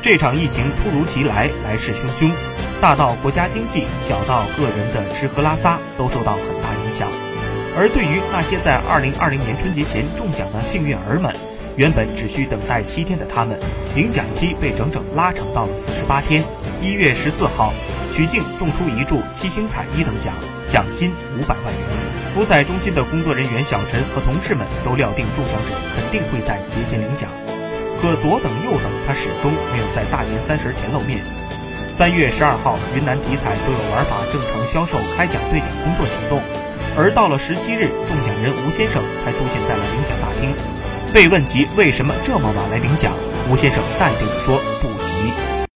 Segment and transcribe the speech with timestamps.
[0.00, 2.30] 这场疫情突如其来，来势汹汹，
[2.80, 7.08] 大到国家经济，小到个人的吃喝拉撒，都受到很大影响。
[7.76, 11.34] 而对于那些在2020年春节前中奖的幸运儿们，
[11.76, 13.58] 原本只需等待七天的他们，
[13.96, 16.44] 领奖期被整整拉长到了四十八天。
[16.80, 17.74] 一月十四号，
[18.14, 20.32] 曲靖中出一注七星彩一等奖，
[20.68, 21.82] 奖金五百万元。
[22.34, 27.28] 福彩中心的工作人员小陈和同事们都料定中奖者肯定会在节前领奖，
[28.00, 31.20] 可左等右等，他始终没有在大年三十前露面。
[31.92, 36.40] 三月十二号，云南体彩所有玩法正常销售开奖兑奖工作启动，
[36.96, 40.54] 而到了十七日，中奖人吴先生才出现在了领奖大厅。
[41.12, 43.12] 被问及为什么这么晚来领奖，
[43.50, 45.12] 吴先生淡定地说：“不急。”